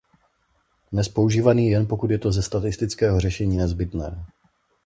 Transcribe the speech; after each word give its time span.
Dnes 0.91 1.09
používaný 1.09 1.69
jen 1.69 1.87
pokud 1.87 2.11
je 2.11 2.17
to 2.19 2.31
ze 2.31 2.41
statického 2.43 3.19
řešení 3.19 3.57
nezbytné. 3.57 4.25